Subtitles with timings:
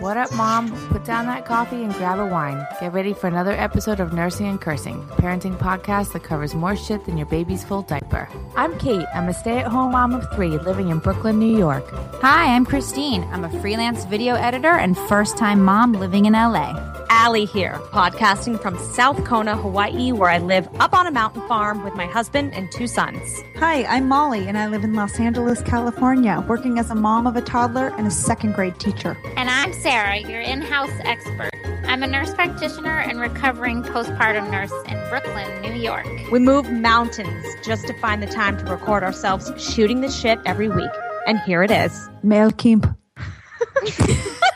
[0.00, 0.70] What up, Mom?
[0.90, 2.64] Put down that coffee and grab a wine.
[2.80, 6.76] Get ready for another episode of Nursing and Cursing, a parenting podcast that covers more
[6.76, 8.28] shit than your baby's full diaper.
[8.54, 9.06] I'm Kate.
[9.12, 11.84] I'm a stay at home mom of three living in Brooklyn, New York.
[12.22, 13.24] Hi, I'm Christine.
[13.32, 16.97] I'm a freelance video editor and first time mom living in LA.
[17.10, 21.82] Allie here, podcasting from South Kona, Hawaii, where I live up on a mountain farm
[21.82, 23.42] with my husband and two sons.
[23.56, 27.34] Hi, I'm Molly, and I live in Los Angeles, California, working as a mom of
[27.34, 29.16] a toddler and a second grade teacher.
[29.36, 31.50] And I'm Sarah, your in house expert.
[31.84, 36.06] I'm a nurse practitioner and recovering postpartum nurse in Brooklyn, New York.
[36.30, 40.68] We move mountains just to find the time to record ourselves shooting the shit every
[40.68, 40.90] week.
[41.26, 42.08] And here it is.
[42.22, 42.86] Male Kimp.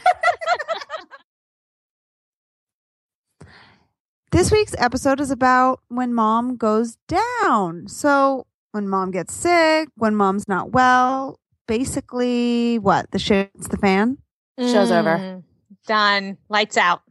[4.33, 7.87] This week's episode is about when mom goes down.
[7.87, 13.11] So, when mom gets sick, when mom's not well, basically, what?
[13.11, 14.17] The shit's the fan?
[14.59, 15.19] Show's over.
[15.19, 15.43] Mm,
[15.87, 16.39] Done.
[16.49, 17.03] Lights out.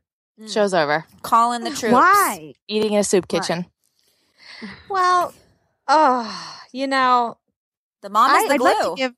[0.47, 1.05] Show's over.
[1.21, 1.93] Calling the troops.
[1.93, 2.53] Why?
[2.67, 3.39] Eating in a soup Why?
[3.39, 3.65] kitchen.
[4.89, 5.33] Well,
[5.87, 7.37] oh, you know,
[8.03, 8.67] The mom is I, the I'd glue.
[8.67, 9.13] like to give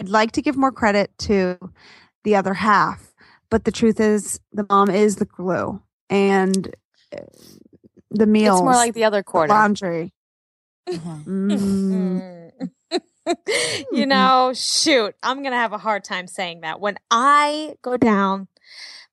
[0.00, 1.58] I'd like to give more credit to
[2.24, 3.12] the other half,
[3.50, 6.74] but the truth is the mom is the glue and
[8.10, 9.52] the meals, It's more like the other the quarter.
[9.52, 10.12] laundry.
[10.88, 11.24] Mhm.
[11.24, 12.70] Mm.
[13.92, 16.78] you know, shoot, I'm going to have a hard time saying that.
[16.80, 18.48] When I go down,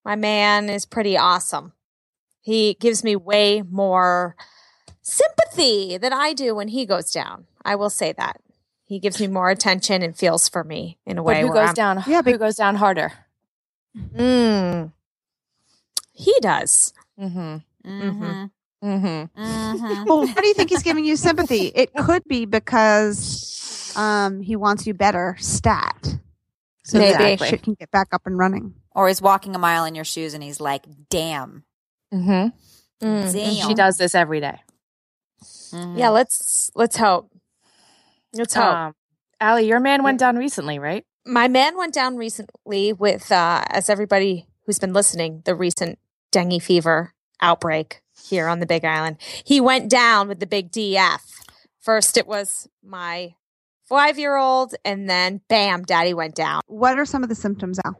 [0.04, 1.74] my man is pretty awesome.
[2.42, 4.36] He gives me way more
[5.02, 7.46] sympathy than I do when he goes down.
[7.64, 8.42] I will say that.
[8.84, 11.56] He gives me more attention and feels for me in a But way who where
[11.56, 12.04] goes I'm- down?
[12.08, 13.14] Yeah, who goes down harder?
[13.98, 14.92] Mm.
[16.14, 16.94] He does.
[17.20, 17.58] Mm-hmm.
[17.86, 18.46] Mm-hmm.
[18.84, 19.42] Mm-hmm.
[19.42, 20.04] Mm-hmm.
[20.06, 21.68] Well, why do you think he's giving you sympathy?
[21.76, 26.16] It could be because um, he wants you better stat.
[26.84, 27.46] So that Maybe.
[27.46, 28.74] shit can get back up and running.
[28.96, 31.64] Or he's walking a mile in your shoes and he's like, damn.
[32.14, 33.06] Mm-hmm.
[33.06, 33.34] Mm.
[33.34, 33.68] Damn.
[33.68, 34.60] She does this every day.
[35.72, 35.98] Mhm.
[35.98, 37.32] Yeah, let's let's hope.
[38.34, 38.76] Let's hope.
[38.76, 38.96] Um,
[39.40, 41.06] Allie, your man went down recently, right?
[41.26, 46.00] my man went down recently with uh as everybody who's been listening the recent
[46.32, 49.18] dengue fever outbreak here on the big island.
[49.44, 51.20] He went down with the big df
[51.82, 53.34] first it was my
[53.84, 56.62] five year old and then bam daddy went down.
[56.68, 58.00] What are some of the symptoms, Al?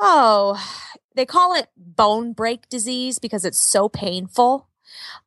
[0.00, 0.60] oh
[1.14, 4.68] they call it bone break disease because it's so painful.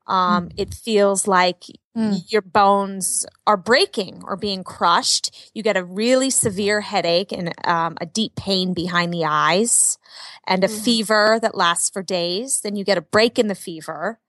[0.08, 1.64] Um it feels like
[1.98, 2.32] Mm.
[2.32, 5.50] your bones are breaking or being crushed.
[5.56, 9.98] You get a really severe headache and um, a deep pain behind the eyes
[10.46, 12.62] and a fever that lasts for days.
[12.62, 14.20] Then you get a break in the fever.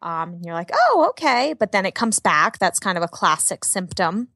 [0.00, 1.54] Um, and you're like, oh, okay.
[1.58, 2.58] But then it comes back.
[2.58, 4.28] That's kind of a classic symptom.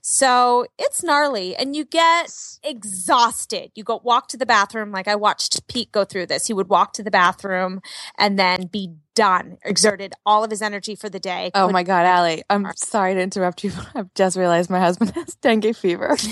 [0.00, 3.72] So it's gnarly and you get exhausted.
[3.74, 4.92] You go walk to the bathroom.
[4.92, 6.46] Like I watched Pete go through this.
[6.46, 7.80] He would walk to the bathroom
[8.18, 11.50] and then be done, exerted all of his energy for the day.
[11.54, 15.12] Oh my God, Allie, I'm sorry to interrupt you, but I've just realized my husband
[15.12, 16.16] has dengue fever.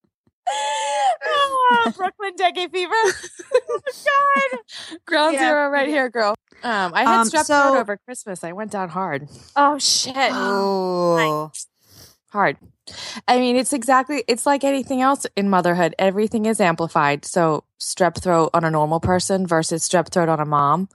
[0.49, 2.93] oh, Brooklyn dengue fever.
[2.95, 4.99] oh god.
[5.07, 5.49] Ground Yeah.
[5.49, 6.34] zero right here, girl.
[6.62, 8.43] Um, I had Um, strep so- throat over Christmas.
[8.45, 10.15] I went down hard, Oh shit.
[10.33, 11.51] Ooh.
[12.31, 12.56] hard.
[13.27, 15.95] I mean, it's exactly, it's like anything else in motherhood.
[15.99, 17.25] Everything is amplified.
[17.25, 20.89] So strep throat on a normal person versus strep throat on a mom.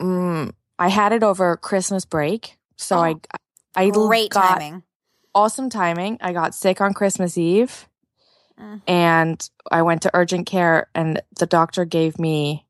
[0.00, 2.56] Mm, I had it over Christmas break.
[2.76, 3.14] So I,
[3.76, 4.82] I Great got timing.
[5.34, 6.18] awesome timing.
[6.20, 7.88] I got sick on Christmas Eve.
[8.60, 8.80] Mm.
[8.86, 12.64] and I went to urgent care and the doctor gave me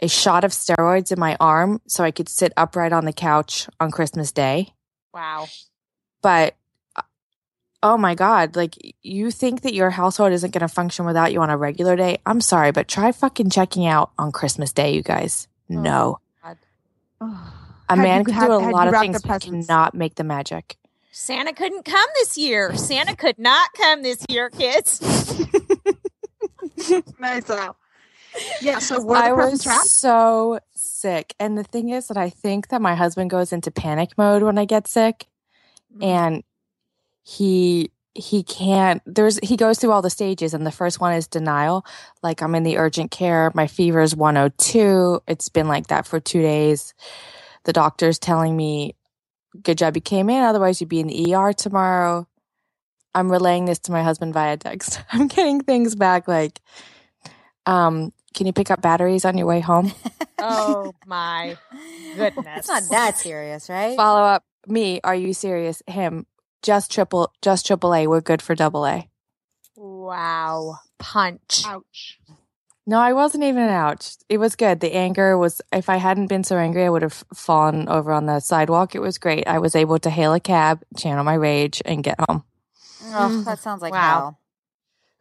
[0.00, 3.68] a shot of steroids in my arm so I could sit upright on the couch
[3.80, 4.72] on Christmas Day.
[5.12, 5.48] Wow.
[6.22, 6.54] But
[6.94, 7.02] uh,
[7.82, 11.40] oh my god, like you think that your household isn't going to function without you
[11.40, 12.18] on a regular day?
[12.24, 15.48] I'm sorry, but try fucking checking out on Christmas Day, you guys.
[15.68, 16.20] No.
[17.88, 20.14] A Had man you- can had- do a had lot of things, but cannot make
[20.14, 20.76] the magic.
[21.12, 22.74] Santa couldn't come this year.
[22.76, 25.00] Santa could not come this year, kids.
[27.20, 27.76] nice, Al.
[28.62, 31.34] Yeah, so I was presents so sick.
[31.38, 34.58] And the thing is that I think that my husband goes into panic mode when
[34.58, 35.26] I get sick
[35.96, 36.04] Mm.
[36.04, 36.42] and
[37.22, 41.26] he he can't there's he goes through all the stages and the first one is
[41.26, 41.84] denial
[42.22, 46.20] like i'm in the urgent care my fever is 102 it's been like that for
[46.20, 46.94] two days
[47.64, 48.94] the doctor's telling me
[49.62, 52.26] good job you came in otherwise you'd be in the er tomorrow
[53.14, 56.60] i'm relaying this to my husband via text i'm getting things back like
[57.66, 59.92] um can you pick up batteries on your way home
[60.40, 61.56] Oh my
[62.14, 62.58] goodness.
[62.58, 63.96] It's not that serious, right?
[63.96, 66.26] follow up me are you serious him
[66.62, 69.08] just triple just triple a we're good for double a
[69.76, 70.78] Wow.
[70.98, 71.64] Punch.
[71.66, 72.18] Ouch.
[72.86, 74.16] No, I wasn't even ouch.
[74.28, 74.80] It was good.
[74.80, 78.26] The anger was, if I hadn't been so angry, I would have fallen over on
[78.26, 78.94] the sidewalk.
[78.94, 79.46] It was great.
[79.46, 82.44] I was able to hail a cab, channel my rage, and get home.
[83.04, 84.36] Oh, that sounds like Wow.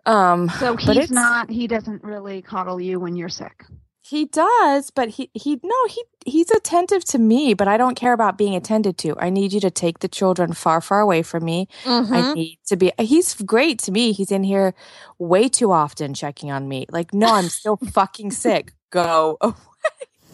[0.06, 0.13] hell.
[0.16, 1.50] Um, So he's not.
[1.50, 3.66] He doesn't really coddle you when you're sick.
[4.12, 8.12] He does, but he, he, no, he, he's attentive to me, but I don't care
[8.12, 9.16] about being attended to.
[9.18, 11.69] I need you to take the children far, far away from me.
[11.86, 12.13] Mm-hmm.
[12.13, 12.92] I need to be.
[13.00, 14.12] He's great to me.
[14.12, 14.74] He's in here
[15.18, 16.88] way too often checking on me.
[16.92, 18.74] Like, no, I'm still fucking sick.
[18.90, 19.38] Go.
[19.42, 19.56] Away.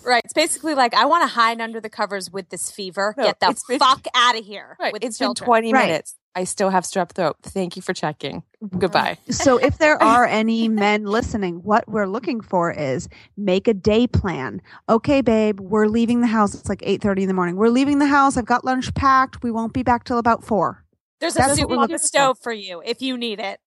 [0.03, 0.21] Right.
[0.23, 3.13] It's basically like I want to hide under the covers with this fever.
[3.15, 4.75] No, Get the been- fuck out of here.
[4.79, 4.93] Right.
[4.93, 5.45] With It's the been children.
[5.47, 5.85] 20 Right.
[5.87, 6.15] minutes.
[6.39, 7.35] I still have strep throat.
[7.41, 8.43] Thank you for checking.
[8.77, 9.17] Goodbye.
[9.31, 14.07] So if there are any men listening, what we're looking for is make a day
[14.07, 14.61] plan.
[14.87, 16.53] Okay, babe, we're leaving the house.
[16.53, 17.55] It's like eight thirty in the morning.
[17.55, 18.37] We're leaving the house.
[18.37, 19.41] I've got lunch packed.
[19.43, 20.83] We won't be back till about four.
[21.19, 22.03] There's a That's soup on the looking for.
[22.03, 23.59] stove for you if you need it.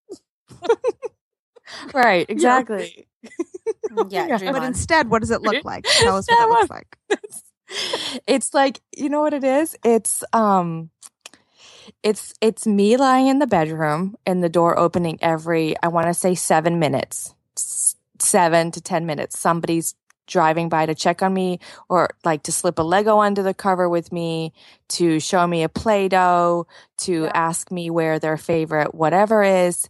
[1.92, 2.26] Right.
[2.30, 3.06] Exactly.
[4.08, 4.52] Yeah, Yeah.
[4.52, 4.66] But on.
[4.68, 5.84] instead, what does it look like?
[5.84, 8.22] Tell us what Instead, it looks like.
[8.26, 10.90] it's like you know what it is it's um
[12.02, 16.14] it's it's me lying in the bedroom and the door opening every i want to
[16.14, 17.34] say seven minutes
[18.18, 19.94] seven to ten minutes somebody's
[20.26, 21.58] driving by to check on me
[21.88, 24.52] or like to slip a lego under the cover with me
[24.88, 26.66] to show me a play-doh
[26.98, 27.30] to Yeah.
[27.34, 29.88] ask me where their favorite whatever is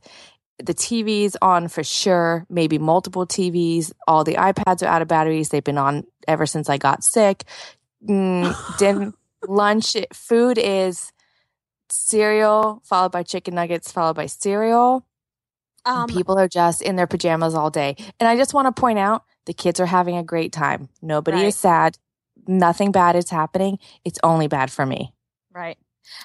[0.62, 3.92] the TV's on for sure, maybe multiple TVs.
[4.06, 5.48] All the iPads are out of batteries.
[5.48, 7.44] They've been on ever since I got sick.
[8.06, 9.14] Mm, din-
[9.48, 11.12] lunch, food is
[11.92, 15.06] cereal, followed by chicken nuggets, followed by cereal.
[15.84, 17.96] Um, People are just in their pajamas all day.
[18.18, 20.88] And I just want to point out the kids are having a great time.
[21.00, 21.46] Nobody Right.
[21.46, 21.96] is sad.
[22.46, 23.78] Nothing bad is happening.
[24.04, 25.14] It's only bad for me.
[25.52, 25.78] right.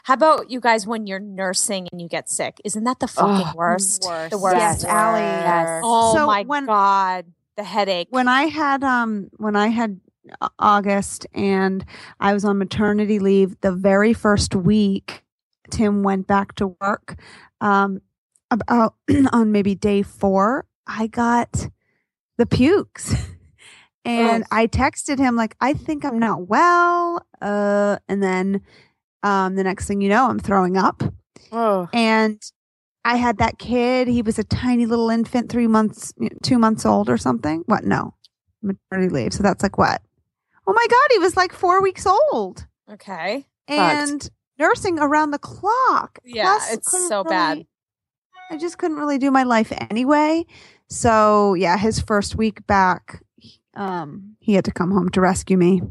[0.04, 2.60] How about you guys when you're nursing and you get sick?
[2.66, 3.56] Isn't that the fucking Ugh.
[3.56, 4.04] worst?
[4.08, 4.32] Worst.
[4.32, 4.56] The worst.
[4.58, 5.20] Yes, Allie.
[5.22, 5.82] Yes.
[5.84, 7.26] Oh So my when- god,
[7.56, 8.08] the headache.
[8.10, 10.00] when I had um when I had
[10.58, 11.86] August and
[12.20, 15.24] I was on maternity leave the very first week
[15.70, 17.20] Tim went back to work
[17.62, 18.02] um
[18.52, 18.96] about
[19.34, 21.68] on maybe day 4 I got
[22.38, 23.16] the pukes
[24.06, 24.50] and Ugh.
[24.52, 28.62] I texted him like I think I'm not well uh and then
[29.24, 31.02] um the next thing you know I'm throwing up
[31.52, 32.42] Oh, and
[33.04, 34.08] I had that kid.
[34.08, 36.14] He was a tiny little infant, three months,
[36.44, 37.64] two months old or something.
[37.66, 37.84] What?
[37.84, 38.14] No,
[38.62, 39.34] maternity leave.
[39.34, 40.02] So that's like what?
[40.68, 43.46] Oh my God, he was like four weeks old okay.
[43.68, 44.28] and
[44.60, 46.20] nursing around the clock.
[46.24, 47.66] Yeah, Plus, it's so bad.
[48.52, 50.46] I just couldn't really do my life anyway.
[50.88, 53.24] So yeah, his first week back,
[53.74, 55.82] um, he had to come home to rescue me.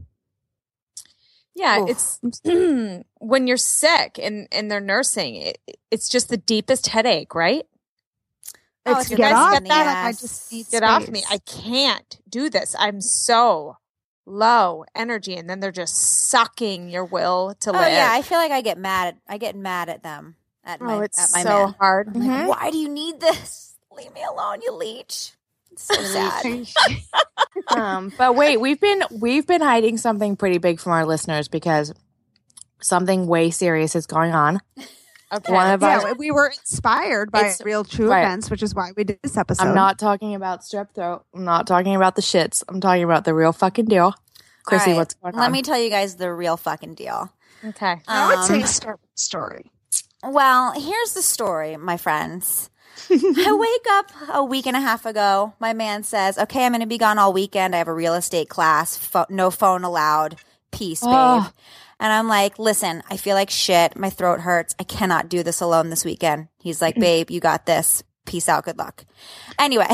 [1.55, 1.91] Yeah, Oof.
[1.91, 2.21] it's
[3.19, 5.59] when you're sick and and they're nursing, it,
[5.91, 7.65] it's just the deepest headache, right?
[8.87, 9.53] Oh, It's get off.
[9.53, 11.25] Like, I just Get off me.
[11.31, 12.77] I can't do this.
[12.79, 13.79] I'm so
[14.27, 15.97] low energy and then they're just
[16.31, 17.93] sucking your will to Oh live.
[17.93, 19.09] yeah, I feel like I get mad.
[19.09, 20.37] At, I get mad at them.
[20.65, 21.75] At my oh, it's at my so man.
[21.79, 22.09] hard.
[22.15, 23.77] I'm like, why do you need this?
[23.95, 25.33] Leave me alone, you leech.
[25.73, 26.67] It's so sad.
[27.77, 31.93] um, but wait, we've been we've been hiding something pretty big from our listeners because
[32.81, 34.61] something way serious is going on.
[35.33, 35.53] Okay.
[35.53, 38.21] One of yeah, our, we were inspired by real true right.
[38.21, 39.67] events, which is why we did this episode.
[39.67, 41.25] I'm not talking about strep throat.
[41.35, 42.63] I'm not talking about the shits.
[42.69, 44.15] I'm talking about the real fucking deal.
[44.65, 45.41] Chrissy, All right, what's going on?
[45.41, 45.53] Let on?
[45.53, 47.31] me tell you guys the real fucking deal.
[47.65, 47.97] okay.
[48.09, 49.71] I would say Um, start with the story.
[50.23, 52.71] Well, here's the story, my friends.
[53.11, 55.53] I wake up a week and a half ago.
[55.61, 57.75] My man says, "Okay, I'm going to be gone all weekend.
[57.75, 58.97] I have a real estate class.
[58.97, 60.37] Pho- no phone allowed.
[60.71, 61.51] Peace, babe." Oh.
[62.01, 63.97] And I'm like, "Listen, I feel like shit.
[63.97, 64.75] My throat hurts.
[64.79, 68.03] I cannot do this alone this weekend." He's like, "Babe, you got this.
[68.25, 68.65] Peace out.
[68.65, 69.05] Good luck."
[69.59, 69.89] Anyway,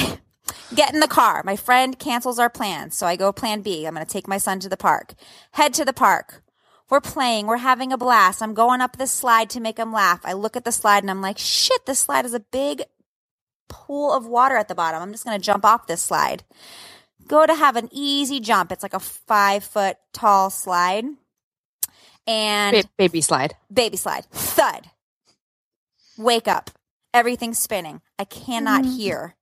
[0.75, 1.43] get in the car.
[1.45, 3.87] My friend cancels our plans, so I go plan B.
[3.87, 5.15] I'm going to take my son to the park.
[5.53, 6.43] Head to the park.
[6.89, 7.47] We're playing.
[7.47, 8.43] We're having a blast.
[8.43, 10.21] I'm going up this slide to make him laugh.
[10.25, 12.83] I look at the slide and I'm like, shit, this slide is a big
[13.69, 15.01] pool of water at the bottom.
[15.01, 16.43] I'm just going to jump off this slide.
[17.29, 18.73] Go to have an easy jump.
[18.73, 21.05] It's like a five foot tall slide.
[22.27, 23.55] And Ba- baby slide.
[23.73, 24.25] baby slide.
[24.33, 24.91] Thud.
[26.19, 26.71] Wake up.
[27.15, 28.01] Everything's spinning.
[28.19, 28.97] I cannot Mm.
[28.97, 29.37] hear.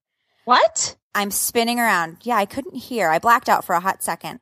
[0.49, 0.97] What?
[1.14, 2.19] I'm spinning around.
[2.23, 3.11] Yeah, I couldn't hear.
[3.11, 4.40] I blacked out for a hot second.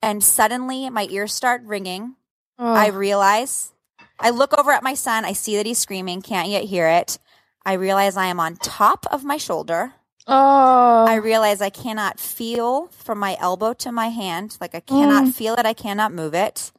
[0.00, 2.14] And suddenly my ears start ringing.
[2.60, 3.72] Oh, I realize,
[4.20, 5.24] I look over at my son.
[5.24, 7.18] I see that he's screaming, can't yet hear it.
[7.66, 9.94] I realize I am on top of my shoulder.
[10.28, 14.56] oh, I realize I cannot feel from my elbow to my hand.
[14.60, 15.32] Like I cannot Mm.
[15.34, 15.66] feel it.
[15.66, 16.70] I cannot move it.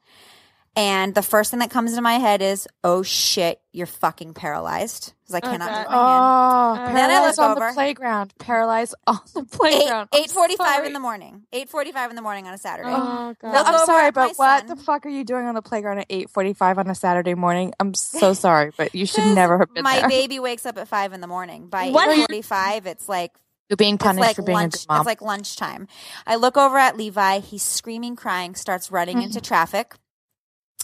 [0.75, 5.13] And the first thing that comes into my head is, oh shit, you're fucking paralyzed.
[5.21, 5.77] Because I Oh, cannot God.
[5.77, 6.89] move my hand.
[6.89, 7.67] Oh, Then I paralyzed look on over.
[7.67, 8.33] the playground.
[8.39, 10.09] Paralyzed on the playground.
[10.11, 11.43] I'm Eight forty five in the morning.
[11.53, 12.89] Eight forty five in the morning on a Saturday.
[12.91, 13.53] Oh, God.
[13.53, 14.75] Look I'm sorry, but what son.
[14.75, 17.73] the fuck are you doing on the playground at 8:45 on a Saturday morning?
[17.79, 20.09] I'm so sorry, but you should never have been my there.
[20.09, 21.67] baby wakes up at five in the morning.
[21.67, 23.31] By eight forty five, it's like
[23.69, 24.73] You're being it's punished like for being lunch.
[24.73, 25.01] a good mom.
[25.01, 25.87] It's like lunchtime.
[26.25, 27.41] I look over at Levi.
[27.41, 29.25] He's screaming, crying, starts running mm-hmm.
[29.27, 29.93] into traffic.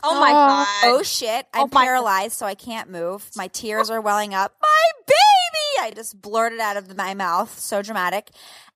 [0.04, 0.34] Oh my Oh.
[0.34, 0.68] god.
[0.86, 1.46] Oh shit!
[1.54, 3.30] I'm Oh paralyzed, so I can't move.
[3.36, 4.56] My tears are welling up.
[4.62, 5.88] My baby!
[5.88, 7.58] I just blurted out of my mouth.
[7.60, 8.32] So dramatic.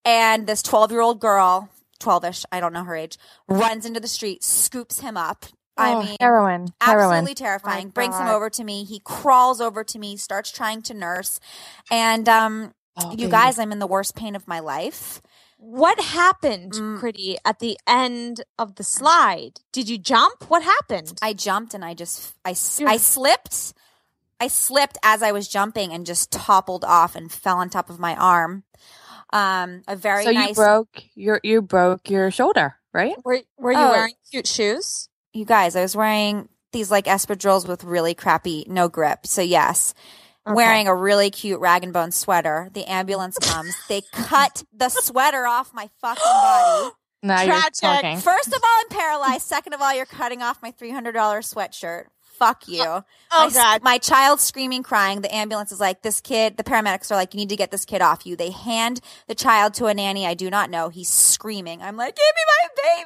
[0.06, 4.00] And this 12 year old girl, 12 ish, I don't know her age, runs into
[4.00, 5.46] the street, scoops him up.
[5.78, 7.06] I Oh, mean, heroine, heroine.
[7.16, 7.88] absolutely terrifying.
[7.88, 8.84] My Brings him over to me.
[8.84, 11.40] He crawls over to me, starts trying to nurse.
[11.90, 13.32] And um, Oh, you baby.
[13.32, 15.20] guys, I'm in the worst pain of my life.
[15.66, 17.00] What happened, Mm.
[17.00, 19.62] Pretty, at the end of the slide?
[19.72, 20.50] Did you jump?
[20.50, 21.18] What happened?
[21.22, 22.90] I jumped and I just I s- Yeah.
[22.90, 23.74] I slipped.
[24.42, 27.98] I slipped as I was jumping and just toppled off and fell on top of
[27.98, 28.64] my arm.
[29.32, 30.50] Um, a very so nice.
[30.50, 33.16] you broke your you broke your shoulder, right?
[33.24, 33.92] were Were you Oh.
[33.92, 35.08] wearing cute shoes?
[35.32, 39.26] you guys, I was wearing these like espadrilles with really crappy no grip.
[39.26, 39.94] So yes,
[40.46, 40.56] Okay.
[40.56, 42.70] wearing a really cute rag and bone sweater.
[42.74, 43.76] The ambulance comes.
[43.88, 46.92] they cut the sweater off my fucking body.
[47.26, 47.82] Now Tragic.
[47.82, 48.18] you're talking.
[48.18, 49.44] First of all, I'm paralyzed.
[49.48, 52.08] Second of all, you're cutting off my three hundred dollars sweatshirt.
[52.22, 52.84] Fuck you.
[52.84, 53.82] Oh my, god.
[53.82, 55.22] My child screaming, crying.
[55.22, 57.86] The ambulance is like, this kid, the paramedics are like, you need to get this
[57.86, 58.36] kid off you.
[58.36, 60.90] They hand the child to a nanny I do not know.
[60.90, 61.82] He's screaming.
[61.82, 62.42] I'm like, give me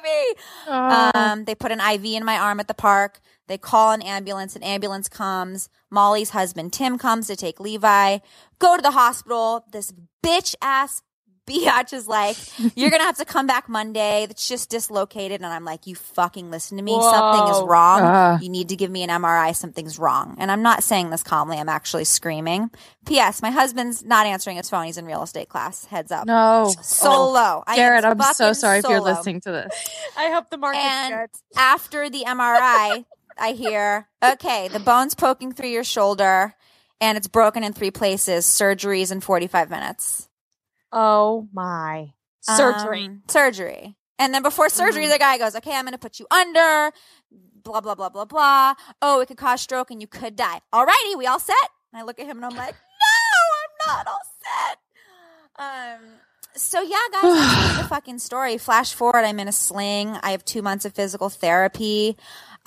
[0.02, 0.40] baby.
[0.66, 1.10] Oh.
[1.14, 3.20] Um, they put an IV in my arm at the park.
[3.46, 4.56] They call an ambulance.
[4.56, 5.68] An ambulance comes.
[5.90, 8.18] Molly's husband, Tim, comes to take Levi.
[8.58, 9.64] Go to the hospital.
[9.72, 9.92] This
[10.24, 11.02] bitch ass
[11.48, 12.36] biatch is like,
[12.76, 14.24] you're going to have to come back Monday.
[14.28, 15.40] It's just dislocated.
[15.40, 16.92] And I'm like, you fucking listen to me.
[17.00, 18.00] Something is wrong.
[18.02, 18.38] Ah.
[18.38, 19.56] You need to give me an MRI.
[19.56, 20.36] Something's wrong.
[20.38, 21.56] And I'm not saying this calmly.
[21.56, 22.70] I'm actually screaming.
[23.06, 23.40] P.S.
[23.40, 24.84] My husband's not answering his phone.
[24.84, 25.86] He's in real estate class.
[25.86, 26.26] Heads up.
[26.26, 27.64] no, Solo.
[27.66, 29.88] I am Garrett, I'm so fucking sorry if you're listening to this.
[30.18, 31.30] I hope the market And good.
[31.56, 33.04] after the MRI,
[33.38, 36.54] I hear, okay, the bone's poking through your shoulder
[37.00, 38.44] and it's broken in three places.
[38.46, 40.28] Surgeries in 45 minutes.
[40.92, 42.12] Oh my.
[42.40, 43.04] Surgery.
[43.06, 43.96] Um, surgery.
[44.18, 45.12] And then before surgery, Mhm.
[45.12, 46.92] the guy goes, okay, I'm going to put you under,
[47.62, 48.74] blah, blah, blah, blah, blah.
[49.00, 50.60] Oh, it could cause stroke and you could die.
[50.72, 51.54] Alrighty, we all set?
[51.92, 54.78] And I look at him and I'm like, no, I'm not all set.
[55.60, 56.08] Um,
[56.56, 58.58] so yeah, guys, that's the fucking story.
[58.58, 60.16] Flash forward, I'm in a sling.
[60.22, 62.16] I have two months of physical therapy.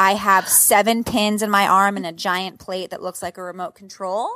[0.02, 3.44] I have seven pins in my arm and a giant plate that looks like a
[3.44, 4.30] remote control.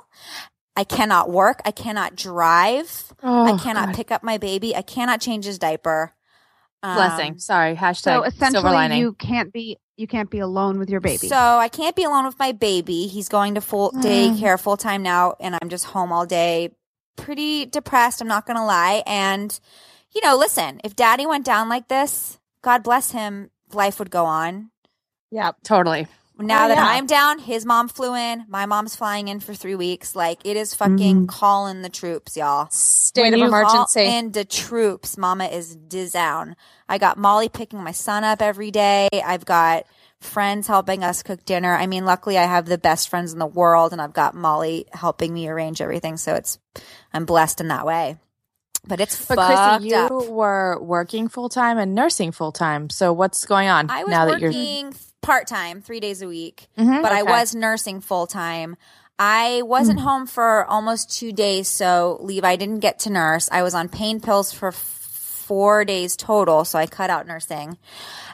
[0.75, 1.61] I cannot work.
[1.65, 3.13] I cannot drive.
[3.23, 3.95] I Oh, cannot God.
[3.95, 4.75] pick up my baby.
[4.75, 6.13] I cannot change his diaper.
[6.83, 7.39] Um, Blessing.
[7.39, 7.75] Sorry.
[7.75, 8.99] Hashtag So silver essentially, lining.
[8.99, 11.27] you can't be you can't be alone with your baby.
[11.29, 13.07] So I can't be alone with my baby.
[13.07, 16.75] He's going to full daycare full time now, and I'm just home all day.
[17.15, 18.21] Pretty depressed.
[18.21, 19.01] I'm not going to lie.
[19.07, 19.57] And
[20.13, 23.49] you know, listen, if Daddy went down like this, God bless him.
[23.73, 24.69] Life would go on.
[25.35, 25.57] Yep.
[25.63, 26.07] totally.
[26.37, 26.85] Now Oh, that yeah.
[26.85, 28.45] I'm down, his mom flew in.
[28.49, 30.15] My mom's flying in for three weeks.
[30.15, 31.25] Like it is fucking mm-hmm.
[31.27, 32.67] calling the troops, y'all.
[32.71, 34.03] State When of emergency.
[34.03, 35.17] Call in the troops.
[35.17, 36.55] Mama is down.
[36.89, 39.07] I got Molly picking my son up every day.
[39.13, 39.85] I've got
[40.19, 41.73] friends helping us cook dinner.
[41.73, 44.87] I mean, luckily I have the best friends in the world and I've got Molly
[44.91, 46.17] helping me arrange everything.
[46.17, 46.59] So it's,
[47.13, 48.17] I'm blessed in that way.
[48.87, 50.11] But it's But fucked Chrissy, you up.
[50.29, 52.89] were working full time and nursing full time.
[52.89, 54.51] So what's going on I was now that you're?
[55.25, 56.67] Part time, three days a week.
[56.77, 58.77] Mhm, but I was nursing full time.
[59.17, 63.47] I wasn't home for almost two days, so Levi I didn't get to nurse.
[63.51, 64.75] I was on pain pills for f-
[65.47, 67.77] four days total, so I cut out nursing.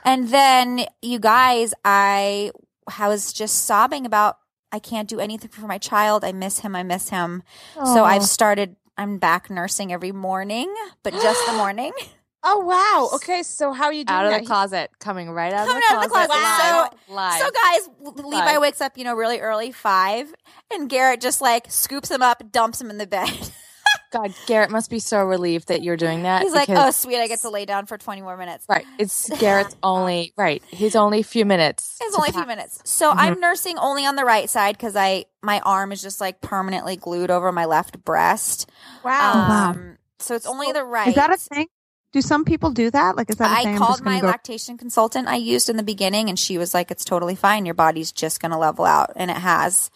[0.04, 2.52] And then, you guys, I,
[3.00, 4.38] I was just sobbing about
[4.72, 6.24] I can't do anything for my child.
[6.24, 6.76] I miss him.
[6.76, 7.44] I miss him.
[7.76, 8.76] So I've started.
[8.98, 11.92] I'm back nursing every morning, but just the morning.
[12.44, 13.10] oh wow.
[13.16, 14.42] Okay, so how are you doing out of that?
[14.42, 16.30] the closet, coming right out Coming of out the of the closet.
[16.32, 16.98] closet.
[17.10, 17.40] live, live.
[17.42, 20.34] So, guys, Levi wakes up, you know, really early, five,
[20.74, 23.30] and Garrett just like scoops him up, dumps him in the bed.
[24.12, 26.42] God, Garrett must be so relieved that you're doing that.
[26.42, 28.86] He's like, "Oh, sweet, I get to lay down for twenty more minutes." right.
[29.00, 30.62] It's Garrett's only right.
[30.68, 31.98] He's only a few minutes.
[32.02, 32.82] It's only a few minutes.
[32.84, 36.42] So I'm nursing only on the right side because I my arm is just like
[36.42, 38.70] permanently glued over my left breast.
[39.04, 39.12] Wow.
[39.34, 39.70] wow.
[39.72, 41.08] Um, So it's only the right.
[41.08, 41.68] Is that a thing?
[42.14, 43.16] Do some people do that?
[43.16, 43.74] Like, is that a I thing?
[43.74, 46.58] I'm called just gonna my go- lactation consultant I used in the beginning, and she
[46.58, 47.66] was like, "It's totally fine.
[47.66, 49.90] Your body's just going to level out," and it has.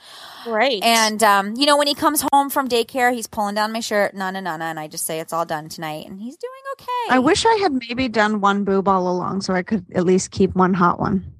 [0.47, 0.81] Right.
[0.81, 4.13] And um, you know, when he comes home from daycare, he's pulling down my shirt,
[4.13, 6.51] na na na na, and I just say it's all done tonight, and he's doing
[6.79, 7.15] okay.
[7.15, 10.31] I wish I had maybe done one boob all along, so I could at least
[10.31, 11.33] keep one hot one.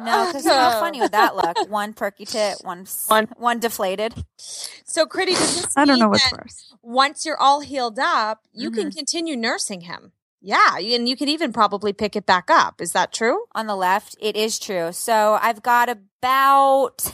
[0.00, 1.56] No, because how funny would that look?
[1.70, 4.14] One perky tit, one s- One- one deflated.
[4.36, 6.72] So, Critty, does this I don't mean know what's that worse.
[6.82, 8.96] once you're all healed up, you can Mhm.
[8.96, 10.12] continue nursing him?
[10.40, 12.80] Yeah, and you could even probably pick it back up.
[12.80, 13.44] Is that true?
[13.54, 14.16] on the left.
[14.20, 14.92] It is true.
[14.92, 17.12] So I've got about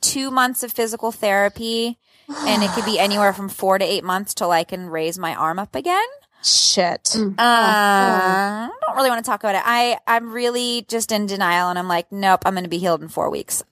[0.00, 4.32] two months of physical therapy, and it could be anywhere from four to eight months
[4.34, 6.06] till I can raise my arm up again.
[6.42, 7.16] Shit.
[7.16, 9.62] Uh, I don't really want to talk about it.
[9.64, 13.02] I I'm really just in denial, and I'm like, nope, I'm going to be healed
[13.02, 13.62] in four weeks.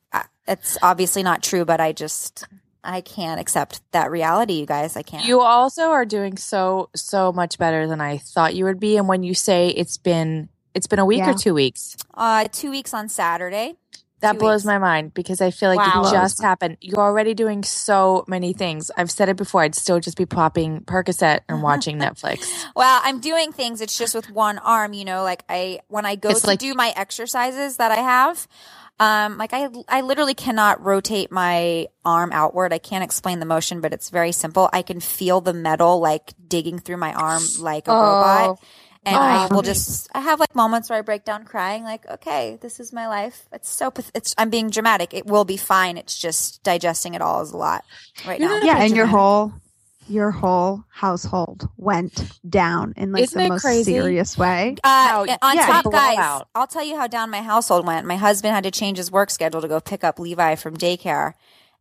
[0.49, 2.47] It's obviously not true, but I just
[2.85, 4.97] I can't accept that reality, you guys.
[4.97, 5.25] I can't.
[5.25, 8.97] You also are doing so so much better than I thought you would be.
[8.97, 11.31] And when you say it's been it's been a week Yeah.
[11.31, 13.75] or two weeks, uh, two weeks on Saturday.
[14.21, 14.67] that Two blows weeks.
[14.67, 16.05] my mind because I feel like Wow.
[16.07, 16.77] it just happened.
[16.81, 18.89] You're already doing so many things.
[18.97, 19.63] I've said it before.
[19.63, 22.47] I'd still just be popping Percocet and watching Netflix.
[22.77, 23.81] Well, I'm doing things.
[23.81, 26.61] It's just with one arm, you know, like I, when I go It's to like-
[26.61, 28.47] do my exercises that I have,
[29.01, 32.73] um, like I, I literally cannot rotate my arm outward.
[32.73, 34.69] I can't explain the motion, but it's very simple.
[34.73, 38.61] I can feel the metal like digging through my arm like a robot.
[39.05, 39.57] And I Oh.
[39.57, 42.93] will just, I have like moments where I break down crying, like, okay, this is
[42.93, 43.47] my life.
[43.53, 45.13] It's so, path- it's, I'm being dramatic.
[45.13, 45.97] It will be fine.
[45.99, 47.85] It's just digesting it all is a lot
[48.25, 48.61] right now.
[48.63, 49.53] Yeah, and your whole
[50.09, 53.93] your whole household went down in like Isn't the most crazy?
[53.93, 54.77] serious way.
[54.83, 56.49] Uh, How- on yeah, top, guys, blowout.
[56.55, 58.07] I'll tell you how down my household went.
[58.07, 61.35] My husband had to change his work schedule to go pick up Levi from daycare,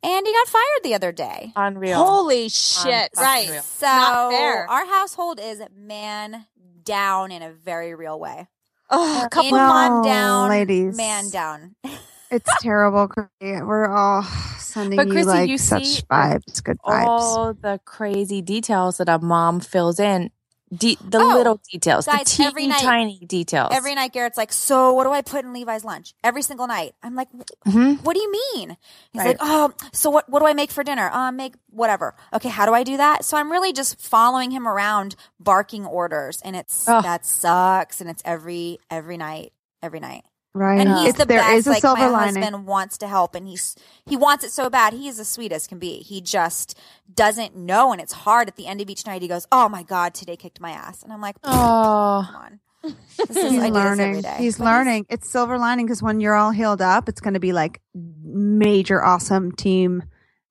[0.03, 1.51] and he got fired the other day.
[1.55, 2.03] Unreal.
[2.03, 3.11] Holy shit.
[3.15, 3.49] fucking Right.
[3.49, 3.61] real.
[3.63, 4.69] So Not fair.
[4.69, 6.45] our household is man
[6.83, 8.47] down in a very real way.
[8.89, 10.97] Oh, a couple In Well, mom down, ladies.
[10.97, 11.75] man down.
[12.31, 13.07] It's terrible.
[13.09, 13.61] Chrissy.
[13.61, 14.23] We're all
[14.57, 17.05] sending But you like you such see vibes, good vibes.
[17.05, 20.31] all the crazy details that a mom fills in.
[20.73, 23.71] De- the Oh, little details, guys, the teeny every night- tiny details.
[23.73, 26.95] Every night, Garrett's like, "So, what do I put in Levi's lunch?" Every single night.
[27.03, 27.27] I'm like,
[27.67, 28.01] Mhm.
[28.05, 28.77] "What do you mean?"
[29.11, 29.27] He's Right.
[29.37, 30.29] like, "Oh, so what?
[30.29, 31.09] What do I make for dinner?
[31.11, 32.15] Uh, make whatever.
[32.33, 36.39] Okay, how do I do that?" So I'm really just following him around, barking orders,
[36.41, 37.03] and it's Ugh.
[37.03, 39.51] that sucks, and it's every every night,
[39.83, 40.23] every night.
[40.53, 40.79] Right.
[40.79, 41.53] And he's If the there best.
[41.53, 42.41] is a like silver my lining.
[42.41, 44.93] husband wants to help, and he's he wants it so bad.
[44.93, 45.97] He is as sweet as can be.
[45.99, 46.77] He just
[47.13, 48.47] doesn't know, and it's hard.
[48.47, 51.03] At the end of each night, he goes, "Oh my god, today kicked my ass,"
[51.03, 52.59] and I'm like, Oh, "Come on."
[53.27, 54.23] This is, He's I do this every learning.
[54.39, 55.05] He's But learning.
[55.09, 57.79] It's silver lining because when you're all healed up, it's going to be like
[58.23, 60.03] major awesome team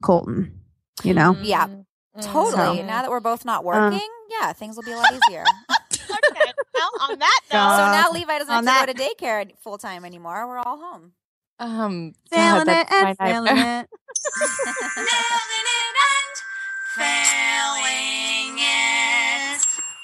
[0.03, 0.61] Colton.
[1.03, 1.67] You know, Yeah.
[1.67, 1.85] Mm.
[2.23, 2.53] Totally.
[2.79, 3.51] So- Now that we're both Uh.
[3.51, 5.45] not working, yeah, things will be a lot easier.
[7.51, 7.59] okay.
[7.59, 10.05] Well, on that so now Levi doesn't have to that- go to daycare full time
[10.05, 10.47] anymore.
[10.49, 11.13] We're all home.
[11.59, 13.89] um, failing God, it that's my and failing it.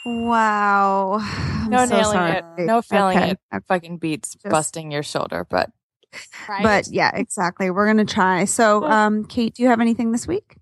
[0.04, 1.18] Wow.
[1.20, 2.38] I'm No so nailing sorry.
[2.38, 3.30] it, no failing Okay.
[3.52, 3.64] it.
[3.66, 5.70] Fucking beats Just- busting your shoulder, but
[6.48, 6.62] right?
[6.62, 7.70] But yeah, exactly.
[7.70, 8.44] We're gonna try.
[8.44, 10.56] So, um, Kate, do you have anything this week?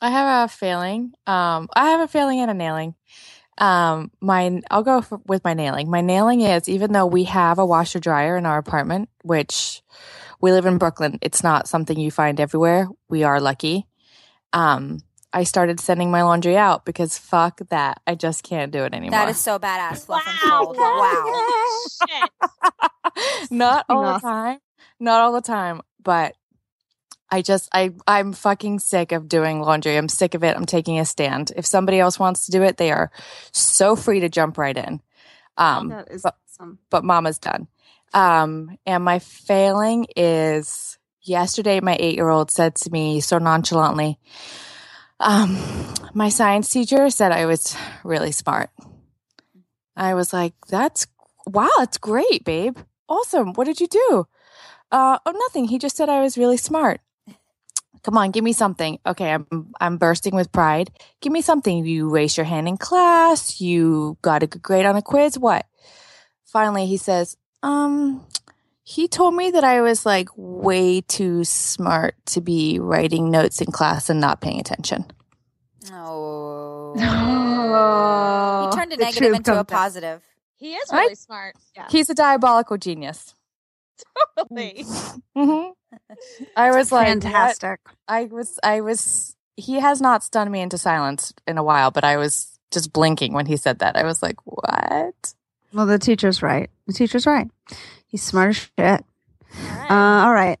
[0.00, 1.12] I have a failing.
[1.26, 2.94] Um, I have a failing and a nailing.
[3.58, 5.90] Um, my I'll go for, with my nailing.
[5.90, 9.82] My nailing is even though we have a washer dryer in our apartment, which
[10.40, 12.88] we live in Brooklyn, it's not something you find everywhere.
[13.08, 13.86] We are lucky.
[14.52, 14.98] Um,
[15.32, 18.00] I started sending my laundry out because fuck that.
[18.06, 19.18] I just can't do it anymore.
[19.18, 20.06] That is so badass.
[20.06, 20.72] Fluff and Wow.
[20.76, 21.80] Wow.
[23.50, 24.58] Not all the time.
[25.00, 26.34] Not all the time, but
[27.34, 29.96] I just I I'm fucking sick of doing laundry.
[29.96, 30.56] I'm sick of it.
[30.56, 31.50] I'm taking a stand.
[31.56, 33.10] If somebody else wants to do it, they are
[33.50, 35.00] so free to jump right in.
[35.56, 36.78] Um that is but- awesome.
[36.90, 37.66] but mama's done.
[38.12, 44.20] Um and my failing is yesterday my 8-year-old said to me so nonchalantly
[45.18, 45.58] um
[46.14, 48.70] my science teacher said I was really smart.
[49.96, 51.08] I was like, "That's
[51.48, 52.78] wow, that's great, babe.
[53.08, 53.54] Awesome.
[53.54, 54.28] What did you do?"
[54.92, 55.64] Uh, oh, nothing.
[55.64, 57.00] He just said I was really smart.
[58.04, 58.98] Come on, give me something.
[59.06, 60.90] Okay, I'm I'm bursting with pride.
[61.20, 61.84] Give me something.
[61.86, 63.60] You raised your hand in class.
[63.60, 65.38] You got a good grade on a quiz.
[65.38, 65.66] What?
[66.44, 68.24] Finally, he says, um,
[68.82, 73.72] he told me that I was like way too smart to be writing notes in
[73.72, 75.06] class and not paying attention.
[75.90, 76.94] Oh.
[77.76, 79.68] Oh, He turned a the negative truth into a comes out.
[79.68, 80.22] positive.
[80.56, 81.56] He is I- really smart.
[81.74, 81.86] Yeah.
[81.90, 83.34] He's a diabolical genius.
[84.36, 84.84] Totally.
[85.36, 85.68] hmm
[86.56, 87.22] I was like, what?
[87.22, 87.80] Fantastic.
[88.08, 92.04] I was, I was, he has not stunned me into silence in a while, but
[92.04, 93.96] I was just blinking when he said that.
[93.96, 95.34] I was like, what?
[95.72, 96.70] Well, the teacher's right.
[96.86, 97.50] The teacher's right.
[98.06, 98.70] He's smart as shit.
[98.78, 99.90] All right.
[99.90, 100.58] Uh, all right,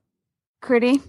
[0.60, 1.00] Critty.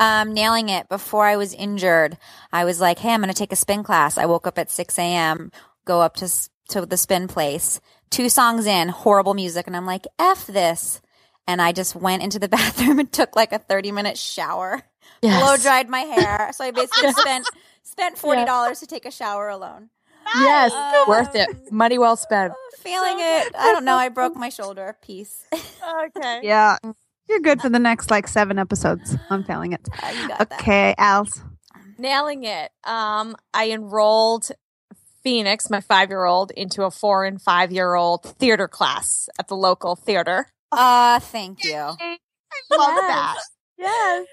[0.00, 2.18] Um, nailing it before I was injured.
[2.52, 4.70] I was like, "Hey, I'm going to take a spin class." I woke up at
[4.70, 5.52] 6 a.m.,
[5.84, 6.28] go up to
[6.70, 7.80] to the spin place.
[8.10, 11.00] Two songs in, horrible music, and I'm like, "F this."
[11.46, 14.82] And I just went into the bathroom and took like a 30 minute shower.
[15.22, 15.42] Yes.
[15.42, 16.50] Blow dried my hair.
[16.52, 17.48] So I basically spent
[17.82, 19.90] spent $40 to take a shower alone.
[20.36, 21.70] Yes, Um, worth it.
[21.70, 22.54] Money well spent.
[22.78, 23.54] Feeling it.
[23.58, 23.96] I don't know.
[23.96, 24.96] I broke my shoulder.
[25.02, 25.44] Peace.
[25.52, 26.40] Okay.
[26.42, 26.78] Yeah.
[27.28, 29.16] You're good for the next like seven episodes.
[29.30, 29.86] I'm failing it.
[30.02, 30.40] Uh, you got.
[30.52, 31.42] Okay, Als.
[31.98, 32.70] Nailing it.
[32.84, 34.50] Um, I enrolled
[35.22, 39.48] Phoenix, my five year old, into a four and five year old theater class at
[39.48, 40.46] the local theater.
[40.76, 41.74] Uh, thank you.
[41.74, 42.18] I
[42.70, 43.06] Love Yes.
[43.08, 43.38] that.
[43.78, 44.26] Yes.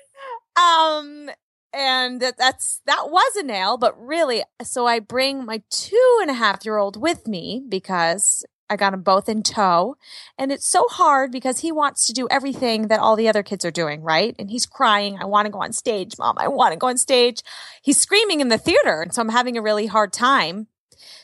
[0.56, 1.30] Um,
[1.74, 6.30] and that, that's that was a nail, but really, so I bring my two and
[6.30, 9.96] a half year old with me because I got them both in tow,
[10.38, 13.64] and it's so hard because he wants to do everything that all the other kids
[13.66, 14.36] are doing, right?
[14.38, 16.36] And he's crying, "I want to go on stage, mom!
[16.38, 17.42] I want to go on stage."
[17.82, 20.68] He's screaming in the theater, and so I'm having a really hard time.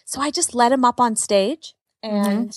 [0.05, 2.53] So I just let him up on stage, and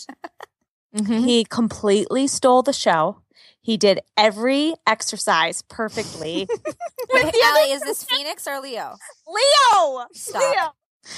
[0.96, 1.24] Mhm.
[1.24, 3.22] he completely stole the show.
[3.62, 6.48] He did every exercise perfectly.
[7.12, 8.96] Wait, Allie, is this Phoenix or Leo?
[9.28, 10.06] Leo!
[10.12, 10.40] Stop.
[10.42, 10.72] Leo!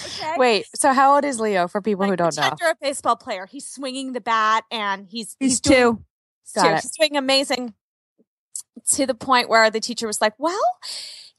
[0.06, 0.34] Okay.
[0.36, 2.42] Wait, so how old is Leo for people who don't know?
[2.42, 3.46] pretend you're a baseball player.
[3.46, 6.04] He's swinging the bat and he's He's doing, two.
[6.54, 6.68] Got two.
[6.74, 6.80] it.
[6.82, 7.74] He's doing amazing
[8.92, 10.60] to the point where the teacher was like, "Well,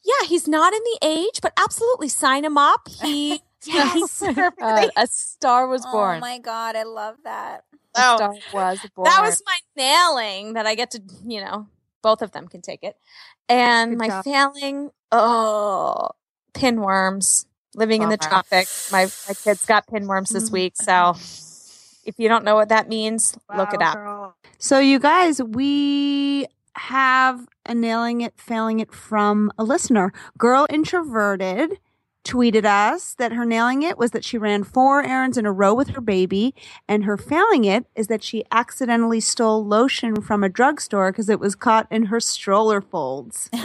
[0.04, 2.88] yeah, he's not in the age, but absolutely sign him up.
[2.90, 5.94] He he's perfect." Uh, a star was born.
[5.94, 6.20] Oh born.
[6.20, 7.64] my god, I love that.
[7.96, 9.06] A star was born.
[9.06, 11.68] that was my nailing that I get to, you know,
[12.02, 12.96] both of them can take it.
[13.50, 14.24] And Good my job.
[14.24, 16.10] failing, oh,
[16.54, 17.46] pinworms.
[17.76, 18.30] Living in the Bummer.
[18.30, 18.92] tropics.
[18.92, 20.54] My my kids got pinworms this mm-hmm.
[20.54, 21.16] week, so
[22.06, 24.36] if you don't know what that means, look it up.
[24.60, 30.14] So, you guys, we have a nailing it, failing it from a listener.
[30.38, 31.80] Girl Introverted
[32.24, 35.74] tweeted us that her nailing it was that she ran four errands in a row
[35.74, 36.56] with her baby,
[36.88, 41.40] and her failing it is that she accidentally stole lotion from a drugstore because it
[41.40, 43.50] was caught in her stroller folds.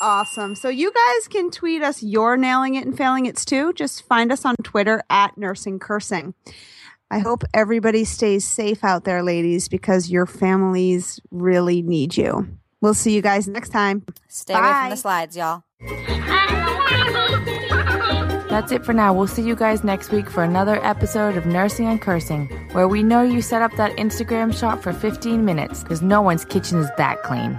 [0.00, 0.56] Awesome.
[0.56, 3.72] So you guys can tweet us your nailing it and failing it's too.
[3.72, 6.34] Just find us on Twitter at nursing cursing.
[7.12, 12.48] I hope everybody stays safe out there, ladies, because your families really need you.
[12.80, 14.02] We'll see you guys next time.
[14.28, 15.62] Stay away from the slides, y'all.
[18.48, 19.12] That's it for now.
[19.12, 23.02] We'll see you guys next week for another episode of Nursing and Cursing, where we
[23.02, 26.88] know you set up that Instagram shot for 15 minutes because no one's kitchen is
[26.96, 27.58] that clean.